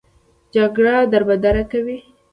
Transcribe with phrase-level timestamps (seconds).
[0.53, 1.97] جګړه دربدره کوي